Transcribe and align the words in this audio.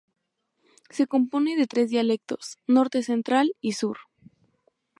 Se 0.89 1.05
compone 1.05 1.55
de 1.55 1.67
tres 1.67 1.91
dialectos: 1.91 2.57
norte, 2.65 3.03
central 3.03 3.53
y 3.61 3.73
sur. 3.73 3.99